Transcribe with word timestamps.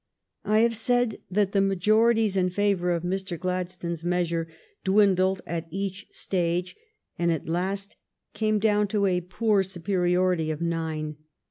I 0.43 0.61
have 0.61 0.75
said 0.75 1.19
that 1.29 1.51
the 1.51 1.61
majorities 1.61 2.35
in 2.35 2.49
favor 2.49 2.89
of 2.89 3.03
Mr. 3.03 3.39
Gladstones 3.39 4.03
measure 4.03 4.47
dwindled 4.83 5.43
at 5.45 5.67
each 5.69 6.07
stage, 6.09 6.75
and 7.19 7.31
at 7.31 7.47
last 7.47 7.97
came 8.33 8.57
down 8.57 8.87
to 8.87 9.05
a 9.05 9.21
poor 9.21 9.61
superiority 9.61 10.49
of 10.49 10.59
nine. 10.59 11.17